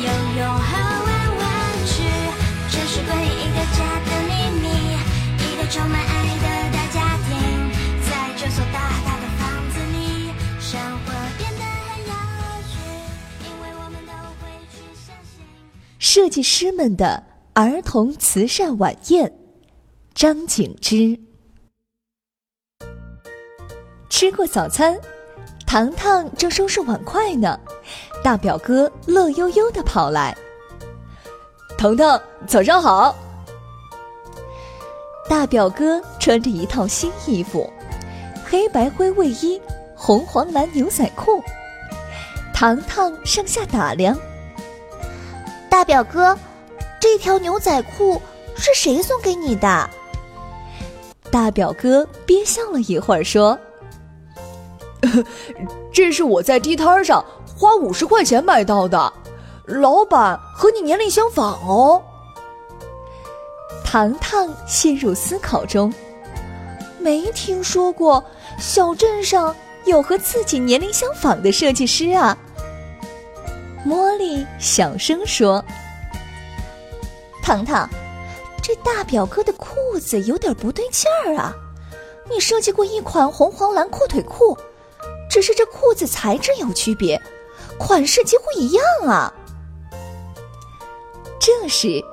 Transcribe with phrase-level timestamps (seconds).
[0.00, 0.70] 游泳和
[1.04, 1.46] 玩玩
[1.84, 2.04] 具，
[2.70, 4.30] 这是诡异的家的秘
[4.60, 4.64] 密。
[5.42, 7.34] 一个充满爱的大家庭，
[8.08, 10.30] 在这所大大的房子里，
[10.60, 12.12] 生活变得很有
[12.68, 12.78] 趣，
[13.42, 15.42] 因为我们都会去相信。
[15.98, 17.24] 设计师们的
[17.54, 19.32] 儿童慈善晚宴，
[20.14, 21.18] 张景之。
[24.08, 24.96] 吃过早餐，
[25.66, 27.58] 糖糖正收拾碗筷呢。
[28.22, 30.36] 大表哥乐悠悠的跑来，
[31.78, 33.14] 腾腾，早上好。
[35.28, 37.70] 大表哥穿着一套新衣服，
[38.44, 39.60] 黑白灰卫衣，
[39.94, 41.42] 红黄蓝牛仔裤。
[42.52, 44.18] 糖糖上下打量，
[45.70, 46.36] 大表哥，
[47.00, 48.20] 这条牛仔裤
[48.56, 49.88] 是谁送给你的？
[51.30, 53.58] 大表哥憋笑了一会儿说：
[55.92, 57.24] “这是我在地摊上。”
[57.58, 59.12] 花五十块钱买到的，
[59.66, 62.00] 老板和你年龄相仿哦。
[63.84, 65.92] 糖糖陷入思考中，
[67.00, 68.24] 没听说过
[68.60, 69.52] 小镇上
[69.86, 72.38] 有和自己年龄相仿的设计师啊。
[73.84, 75.64] 茉莉小声说
[77.42, 77.90] ：“糖糖，
[78.62, 81.52] 这大表哥的裤子有点不对劲儿啊！
[82.30, 84.56] 你设计过一款红黄蓝阔腿裤，
[85.28, 87.20] 只是这裤子材质有区别。”
[87.78, 89.32] 款式几乎一样啊！
[91.38, 92.04] 这时，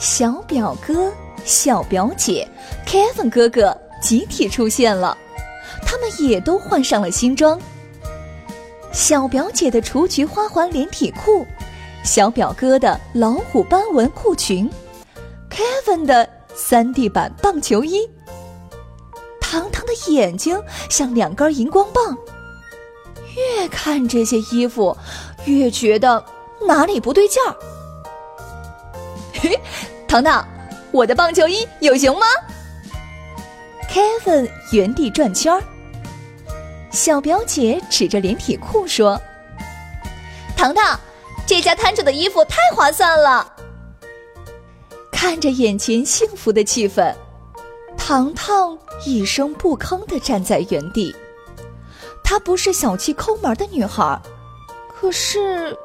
[0.00, 1.12] 小表哥、
[1.44, 2.48] 小表姐、
[2.86, 5.16] Kevin 哥哥集体出现了，
[5.86, 7.60] 他们也都换上了新装。
[8.92, 11.46] 小表姐的雏菊花环连体裤，
[12.02, 14.68] 小表哥的老虎斑纹裤裙
[15.48, 18.08] ，Kevin 的三 D 版棒球衣。
[19.40, 22.16] 糖糖的眼睛像两根荧光棒。
[23.36, 24.96] 越看这些衣服，
[25.44, 26.24] 越觉得
[26.66, 27.54] 哪里不对劲儿。
[29.32, 29.58] 嘿，
[30.06, 30.46] 糖糖，
[30.90, 32.26] 我的棒球衣有型吗
[33.90, 35.62] ？Kevin 原地转圈儿。
[36.90, 39.20] 小表姐指着连体裤说
[40.56, 40.98] ：“糖糖，
[41.46, 43.52] 这家摊主的衣服太划算了。”
[45.12, 47.14] 看着眼前幸福的气氛，
[47.96, 51.14] 糖糖一声不吭的站在原地。
[52.30, 54.16] 她不是小气抠门的女孩，
[54.94, 55.76] 可是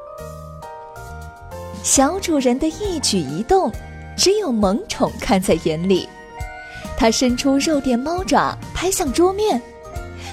[1.82, 3.68] 小主人的一举一动，
[4.16, 6.08] 只有萌宠看在眼里。
[6.96, 9.60] 他伸出肉垫猫爪拍向桌面，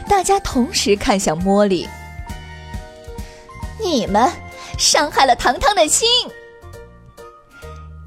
[0.07, 1.90] 大家同时看向茉莉。
[3.84, 4.31] 你们
[4.78, 6.07] 伤害了糖糖的心。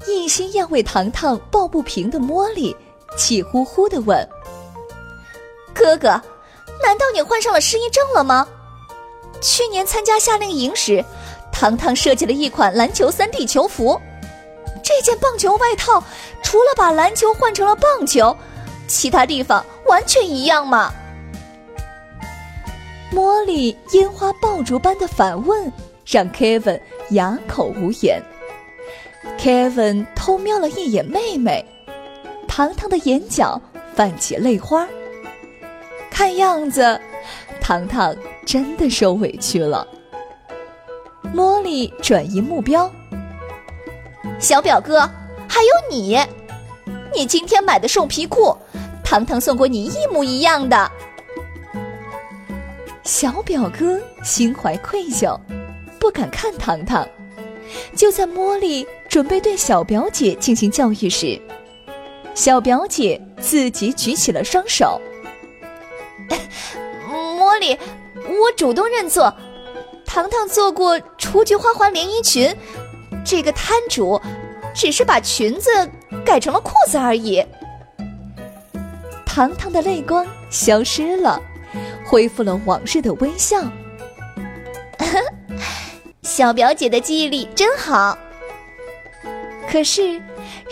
[0.07, 2.73] 一心要为糖糖抱不平的茉莉，
[3.17, 4.25] 气呼呼的问
[5.75, 6.21] ：“哥哥。”
[6.83, 8.47] 难道你患上了失忆症了吗？
[9.41, 11.03] 去年参加夏令营时，
[11.51, 13.99] 糖糖设计了一款篮球三 D 球服。
[14.83, 16.01] 这件棒球外套
[16.41, 18.35] 除了把篮球换成了棒球，
[18.87, 20.93] 其他地方完全一样吗？
[23.11, 25.71] 茉莉烟花爆竹般的反问，
[26.05, 26.79] 让 Kevin
[27.11, 28.21] 哑口无言。
[29.37, 31.65] Kevin 偷瞄了一眼妹妹，
[32.47, 33.61] 糖糖的眼角
[33.95, 34.87] 泛起泪花。
[36.17, 36.99] 看样子，
[37.61, 39.87] 糖糖真的受委屈了。
[41.31, 42.91] 茉莉转移目标，
[44.39, 45.01] 小表哥，
[45.47, 46.17] 还有你，
[47.13, 48.57] 你今天买的兽皮裤，
[49.03, 50.91] 糖糖送过你一模一样的。
[53.03, 55.39] 小表哥心怀愧疚，
[55.99, 57.07] 不敢看糖糖。
[57.95, 61.39] 就在茉莉准备对小表姐进行教育时，
[62.33, 64.99] 小表姐自己举起了双手。
[67.59, 67.77] 里，
[68.27, 69.33] 我主动认错。
[70.05, 72.55] 糖糖做过雏菊花环连衣裙，
[73.25, 74.19] 这个摊主
[74.73, 75.69] 只是把裙子
[76.25, 77.45] 改成了裤子而已。
[79.25, 81.39] 糖糖的泪光消失了，
[82.05, 83.61] 恢复了往日的微笑。
[86.23, 88.17] 小表姐的记忆力真好。
[89.69, 90.21] 可是，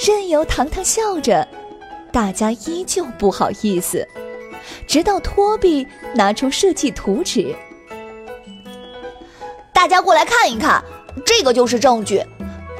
[0.06, 1.48] 任由糖糖笑着，
[2.12, 4.08] 大家依旧不好意思。
[4.88, 7.56] 直到托比拿出设计图纸，
[9.74, 10.84] 大家过来看一看，
[11.26, 12.24] 这个就是证据。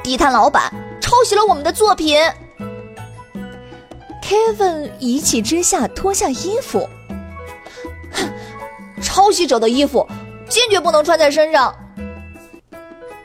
[0.04, 0.72] 地摊老板
[1.02, 2.20] 抄袭了我们的作品。
[4.22, 6.90] Kevin 一气之下脱下衣服，
[8.12, 8.30] 哼，
[9.02, 10.08] 抄袭者的衣服
[10.48, 11.74] 坚决不能穿在身上。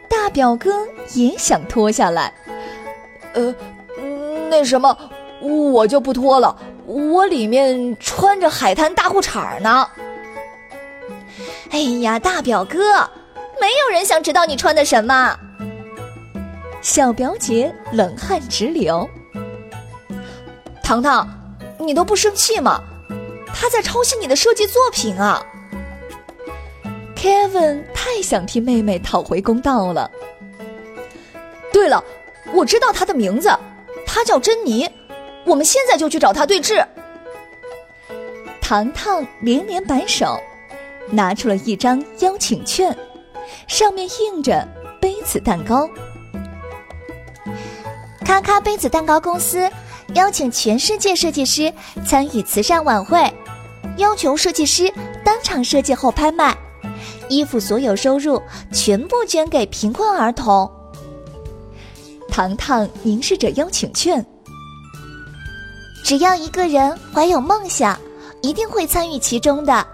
[0.09, 2.35] 大表哥也想脱下来，
[3.32, 3.55] 呃，
[4.50, 4.94] 那什么，
[5.41, 6.55] 我就不脱了，
[6.91, 9.89] 我里面穿着海滩大裤衩呢。
[11.71, 12.79] 哎呀，大表哥，
[13.61, 15.39] 没有人想知道你穿的什么。
[16.83, 19.09] 小表姐冷汗直流。
[20.83, 21.29] 糖糖，
[21.79, 22.83] 你都不生气吗？
[23.55, 25.45] 他在抄袭你的设计作品啊
[27.15, 30.11] ！Kevin 太想替妹妹讨回公道了。
[31.73, 32.03] 对了，
[32.53, 33.49] 我知道他的名字，
[34.05, 34.89] 他叫珍妮，
[35.45, 36.85] 我们现在就去找他对质。
[38.61, 40.39] 糖糖连连摆手。
[41.13, 42.97] 拿出了一张邀请券，
[43.67, 44.65] 上面印着
[45.01, 45.91] 杯子蛋糕。
[48.25, 49.69] 咔咔杯子蛋糕公司
[50.15, 51.73] 邀请全世界设计师
[52.07, 53.29] 参与慈善晚会，
[53.97, 54.89] 要求设计师
[55.25, 56.57] 当场设计后拍卖，
[57.29, 58.41] 衣服所有收入
[58.73, 60.71] 全部捐给贫困儿童。
[62.29, 64.25] 糖糖凝视着邀请券，
[66.11, 67.97] 只要一个人怀有梦想，
[68.43, 69.87] 一定会参与其中的。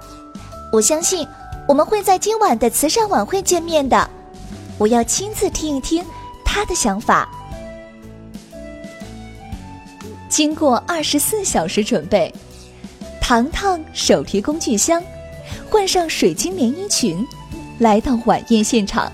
[0.72, 1.28] 我相信
[1.68, 4.08] 我们会在今晚的慈善晚会见面的。
[4.78, 6.02] 我要亲自听一听
[6.42, 7.28] 他的想法。
[10.30, 12.32] 经过二十四小时准备，
[13.20, 15.02] 糖糖手提工具箱，
[15.70, 17.22] 换上水晶连衣裙，
[17.78, 19.12] 来到晚宴现场。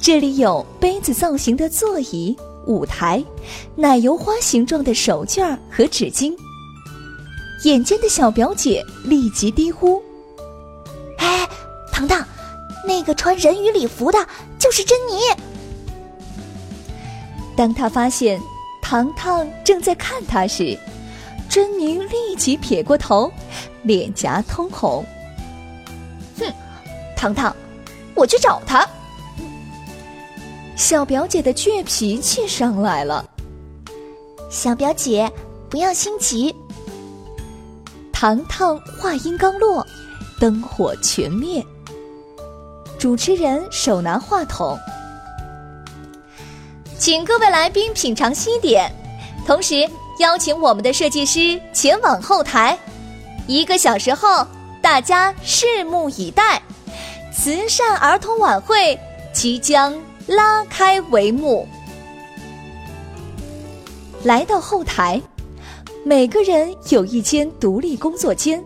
[0.00, 3.24] 这里有杯子造型的座椅、舞台、
[3.76, 6.34] 奶油花形状的手绢和纸巾。
[7.64, 10.02] 眼尖的小表姐立即低呼。
[11.18, 11.48] 哎
[11.92, 12.26] 糖糖，
[12.86, 14.18] 那个穿人鱼礼服的
[14.58, 15.20] 就是珍妮。
[17.56, 18.40] 当他发现
[18.82, 20.76] 糖糖正在看他时，
[21.48, 23.30] 珍妮立即撇过头，
[23.82, 25.04] 脸颊通红。
[26.40, 26.52] 哼，
[27.14, 27.54] 糖糖，
[28.14, 28.88] 我去找他。
[30.76, 33.24] 小表姐的倔脾气上来了。
[34.50, 35.30] 小表姐，
[35.68, 36.54] 不要心急。
[38.12, 39.86] 糖糖话音刚落，
[40.40, 41.64] 灯火全灭。
[42.98, 44.78] 主持人手拿话筒，
[46.98, 48.90] 请各位来宾品尝西点，
[49.44, 49.88] 同时
[50.20, 52.78] 邀请我们的设计师前往后台。
[53.48, 54.46] 一个小时后，
[54.80, 56.62] 大家拭目以待，
[57.34, 58.96] 慈善儿童晚会
[59.32, 59.92] 即将
[60.26, 61.66] 拉开帷幕。
[64.22, 65.20] 来到后台，
[66.04, 68.62] 每个人有一间独立工作间，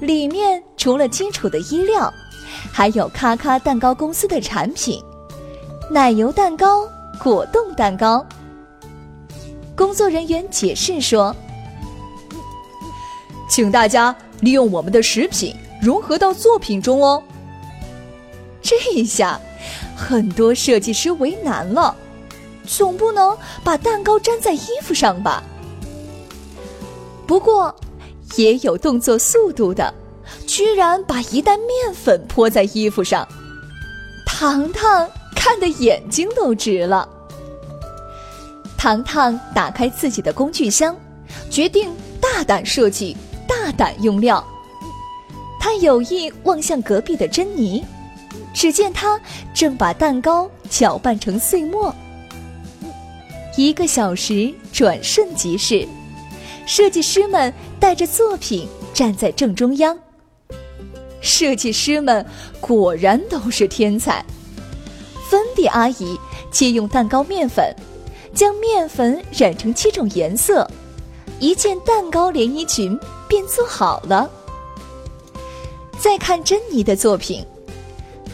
[0.00, 2.12] 里面除了基础的衣料。
[2.72, 5.02] 还有咔咔蛋糕公司的产品，
[5.90, 6.86] 奶油蛋糕、
[7.22, 8.24] 果冻蛋糕。
[9.74, 11.34] 工作人员解释说
[13.48, 17.22] ：“请大家利用我们的食品融合到作品中哦。”
[18.62, 19.40] 这一下，
[19.96, 21.96] 很多设计师为难了，
[22.66, 25.42] 总不能把蛋糕粘在衣服上吧？
[27.26, 27.74] 不过，
[28.36, 29.92] 也有动作速度的。
[30.46, 33.26] 居然把一袋面粉泼在衣服上，
[34.26, 37.08] 糖糖看的眼睛都直了。
[38.76, 40.96] 糖糖打开自己的工具箱，
[41.48, 43.16] 决定大胆设计，
[43.46, 44.44] 大胆用料。
[45.60, 47.84] 他有意望向隔壁的珍妮，
[48.56, 49.20] 只见他
[49.52, 51.94] 正把蛋糕搅拌成碎末。
[53.54, 55.86] 一个小时转瞬即逝，
[56.66, 59.96] 设计师们带着作品站在正中央。
[61.20, 62.24] 设计师们
[62.58, 64.24] 果然都是天才。
[65.28, 66.18] 芬迪阿姨
[66.50, 67.74] 借用蛋糕面粉，
[68.32, 70.66] 将面粉染成七种颜色，
[71.40, 72.98] 一件蛋糕连衣裙
[73.28, 74.30] 便做好了。
[75.98, 77.44] 再看珍妮的作品，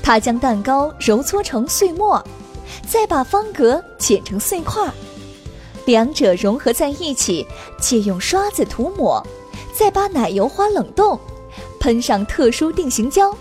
[0.02, 2.22] 他将蛋糕揉搓成碎末，
[2.86, 4.90] 再把方格剪成碎块，
[5.86, 7.46] 两者融合在一起，
[7.80, 9.24] 借用刷子涂抹，
[9.72, 11.18] 再把奶油花冷冻。
[11.78, 13.36] 喷上特殊定型胶，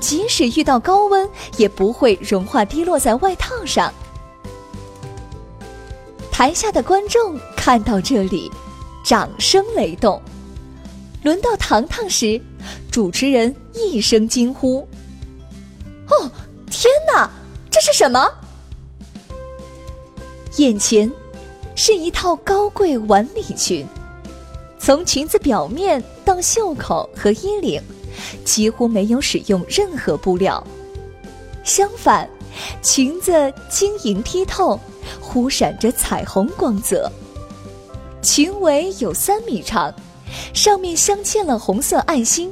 [0.00, 3.92] 即使遇到高温也不会融化滴落在外套上。
[6.32, 8.50] 台下的观众看到这里，
[9.04, 10.20] 掌声雷动。
[11.22, 12.40] 轮到糖糖时，
[12.90, 14.88] 主持人一声惊呼
[16.10, 16.30] ：“哦，
[16.70, 17.30] 天哪，
[17.70, 18.28] 这是什么？”
[20.56, 21.10] 眼前
[21.76, 23.86] 是一套高贵晚礼裙。
[24.78, 27.82] 从裙子表面到袖口和衣领，
[28.44, 30.62] 几乎没有使用任何布料。
[31.62, 32.28] 相反，
[32.82, 34.80] 裙子晶莹剔透，
[35.20, 37.10] 忽闪着彩虹光泽。
[38.22, 39.94] 裙围有三米长，
[40.54, 42.50] 上面镶嵌了红色爱心。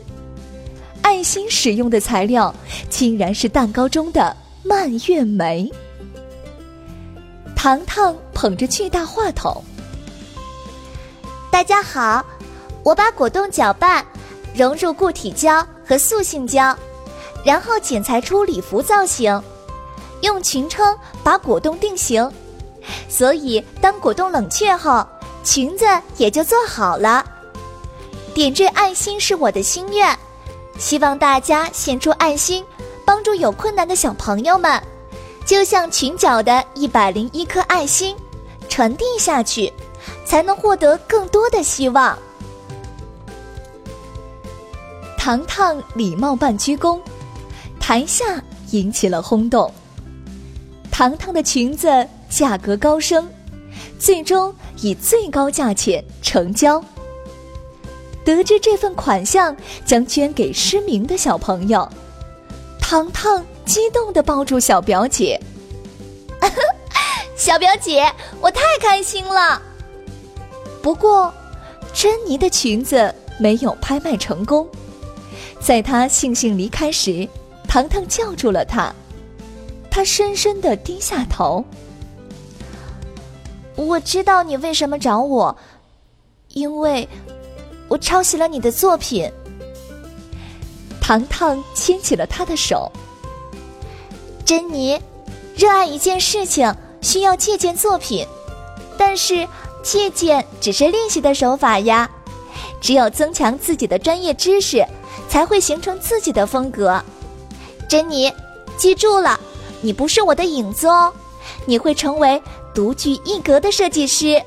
[1.09, 2.55] 爱心使用的材料
[2.91, 5.73] 竟然是蛋糕中的蔓越莓。
[7.57, 9.65] 糖糖捧着巨大话筒，
[11.51, 12.23] 大家好，
[12.85, 14.05] 我把果冻搅拌，
[14.55, 16.77] 融入固体胶和塑性胶，
[17.43, 19.43] 然后剪裁出礼服造型，
[20.21, 22.31] 用裙撑把果冻定型，
[23.09, 25.09] 所以当果冻冷却后，
[25.43, 25.87] 裙子
[26.19, 27.25] 也就做好了。
[28.35, 30.15] 点缀爱心是我的心愿，
[30.79, 32.65] 希望大家献出爱心，
[33.05, 34.81] 帮助有困难的小朋友们。
[35.45, 38.15] 就像裙角的一百零一颗爱心，
[38.69, 39.73] 传递下去，
[40.25, 42.17] 才能获得更多的希望。
[45.17, 47.01] 糖糖礼貌半鞠躬，
[47.81, 49.73] 台下引起了轰动。
[50.91, 53.29] 糖糖的裙子价格高升，
[53.99, 56.83] 最终以最高价钱成交。
[58.29, 59.57] 得知这份款项
[59.87, 61.89] 将捐给失明的小朋友，
[62.79, 63.43] 糖糖。
[63.65, 65.39] 激动地抱住小表姐，
[67.37, 69.61] 小表姐，我太开心了。
[70.81, 71.33] 不过，
[71.93, 74.67] 珍妮的裙子没有拍卖成功。
[75.61, 77.29] 在她悻悻离开时，
[77.69, 78.91] 糖糖叫住了她。
[79.91, 81.63] 她深深地低下头。
[83.77, 85.55] 我知道你为什么找我，
[86.55, 87.07] 因为
[87.89, 89.31] 我抄袭了你的作品。
[91.01, 92.91] 糖糖牵起了她的手。
[94.45, 95.01] 珍妮，
[95.57, 98.27] 热爱一件事情需要借鉴作品，
[98.97, 99.49] 但是
[99.83, 102.09] 借鉴只是练习的手法呀。
[102.81, 104.87] 只有增强自己的专业知识，
[105.29, 107.03] 才会形成自己的风格。
[107.89, 108.33] 珍妮，
[108.77, 109.39] 记住了，
[109.81, 111.13] 你不是我的影子哦，
[111.67, 112.41] 你会成为
[112.75, 114.41] 独具一格的设计师。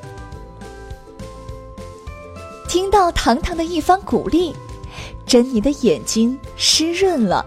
[2.72, 4.56] 听到糖糖的一番鼓励，
[5.28, 7.46] 珍妮的眼睛湿润了。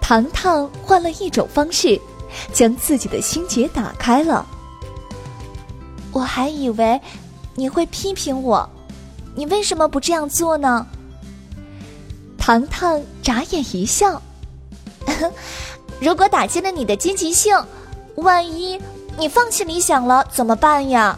[0.00, 1.96] 糖糖换了一种方式，
[2.52, 4.44] 将自己的心结打开了。
[6.10, 7.00] 我还以为
[7.54, 8.68] 你会批评我，
[9.36, 10.84] 你为什么不这样做呢？
[12.36, 14.20] 糖糖眨眼一笑，
[16.02, 17.56] 如果打击了你的积极性，
[18.16, 18.76] 万一
[19.16, 21.16] 你放弃理想了怎么办呀？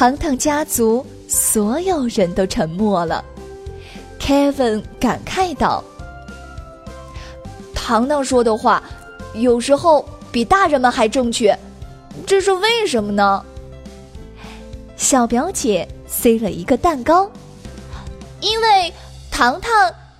[0.00, 3.22] 糖糖家族所有人都沉默了。
[4.18, 5.84] Kevin 感慨道。
[7.74, 8.82] 糖糖说的话，
[9.34, 11.54] 有时候比大人们还正确，
[12.26, 13.44] 这是为什么呢？
[14.96, 17.30] 小表姐塞了一个蛋糕，
[18.40, 18.90] 因为
[19.30, 19.70] 糖糖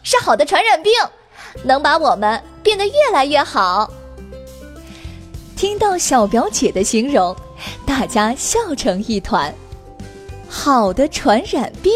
[0.02, 0.92] 是好的传染病，
[1.64, 3.90] 能把我们变得越来越好。
[5.56, 7.34] 听到小表姐的形容，
[7.87, 9.50] 大家笑成一团。
[10.50, 11.92] 好的传染病，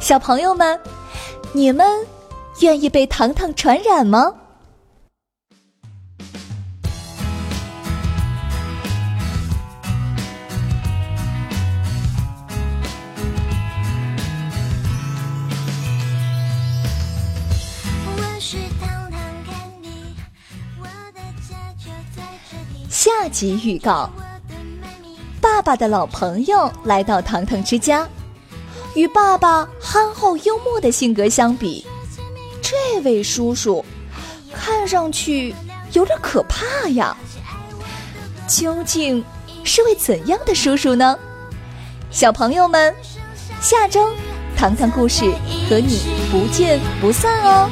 [0.00, 0.80] 小朋友们，
[1.52, 1.86] 你们。
[2.60, 4.34] 愿意被糖糖传染吗？
[22.90, 24.27] 下集预告：爸
[25.68, 28.08] 爸的老朋友来到糖糖之家，
[28.94, 31.86] 与爸爸憨厚幽默的性格相比。
[32.62, 33.84] 这位叔叔
[34.50, 35.54] 看上去
[35.92, 37.14] 有点可怕呀，
[38.46, 39.22] 究竟
[39.62, 41.18] 是位怎样的叔叔呢？
[42.10, 42.94] 小朋友们，
[43.60, 44.08] 下周
[44.56, 45.30] 糖糖故事
[45.68, 46.00] 和你
[46.32, 47.68] 不见不散哦。